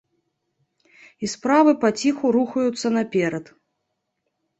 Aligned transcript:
І 1.27 1.27
справы 1.33 1.71
паціху 1.83 2.31
рухаюцца 2.37 2.87
наперад. 2.97 3.45